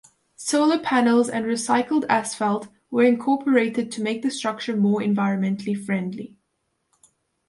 [0.35, 6.37] Solar panels and recycled asphalt were incorporated to make the structure more environmentally friendly.